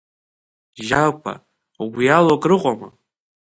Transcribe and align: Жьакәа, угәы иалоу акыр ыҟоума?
Жьакәа, 0.85 1.33
угәы 1.83 2.01
иалоу 2.05 2.37
акыр 2.37 2.51
ыҟоума? 2.55 2.89